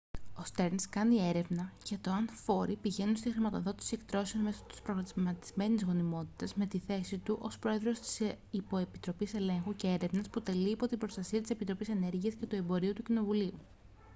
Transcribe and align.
ο 0.35 0.43
στερνς 0.45 0.89
κάνει 0.89 1.27
έρευνα 1.27 1.73
για 1.85 1.99
το 2.01 2.11
αν 2.11 2.29
φόροι 2.33 2.75
πηγαίνουν 2.75 3.15
στη 3.15 3.31
χρηματοδότηση 3.31 3.93
εκτρώσεων 4.01 4.43
μέσω 4.43 4.63
της 4.63 4.81
προγραμματισμένης 4.81 5.83
γονιμότητας 5.83 6.55
με 6.55 6.65
τη 6.65 6.79
θέση 6.79 7.17
του 7.17 7.37
ως 7.41 7.59
πρόεδρος 7.59 7.99
της 7.99 8.21
υποεπιτροπής 8.51 9.33
ελέγχου 9.33 9.75
και 9.75 9.87
έρευνας 9.87 10.29
που 10.29 10.41
τελεί 10.41 10.69
υπό 10.69 10.87
την 10.87 10.97
προστασία 10.97 11.41
της 11.41 11.49
επιτροπής 11.49 11.89
ενέργειας 11.89 12.33
και 12.33 12.55
εμπορίου 12.55 12.93
του 12.93 13.03
κοινοβουλίου 13.03 13.53